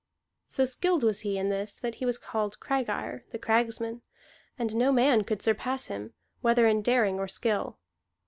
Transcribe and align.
So 0.47 0.65
skilled 0.65 1.03
was 1.03 1.21
he 1.21 1.37
in 1.37 1.49
this 1.49 1.75
that 1.75 1.93
he 2.01 2.07
was 2.07 2.17
called 2.17 2.59
Craggeir, 2.59 3.21
the 3.29 3.37
Cragsman; 3.37 4.01
and 4.57 4.73
no 4.75 4.91
man 4.91 5.23
could 5.23 5.43
surpass 5.43 5.89
him, 5.89 6.13
whether 6.41 6.65
in 6.65 6.81
daring 6.81 7.19
or 7.19 7.27
skill. 7.27 7.77